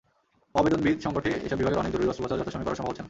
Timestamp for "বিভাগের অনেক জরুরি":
1.61-2.09